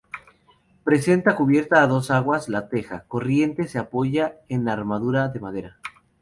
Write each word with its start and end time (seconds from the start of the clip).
Presenta 0.83 1.35
cubierta 1.35 1.83
a 1.83 1.85
dos 1.85 2.09
aguas; 2.09 2.49
la 2.49 2.69
teja, 2.69 3.03
corriente, 3.07 3.67
se 3.67 3.77
apoya 3.77 4.37
en 4.49 4.67
armadura 4.67 5.27
de 5.27 5.39
madera. 5.39 5.77